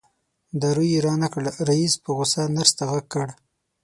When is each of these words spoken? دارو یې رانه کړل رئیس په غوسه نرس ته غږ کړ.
دارو 0.61 0.83
یې 0.91 0.99
رانه 1.05 1.27
کړل 1.33 1.47
رئیس 1.69 1.93
په 2.03 2.09
غوسه 2.17 2.41
نرس 2.55 2.71
ته 2.77 2.83
غږ 2.91 3.05
کړ. 3.13 3.27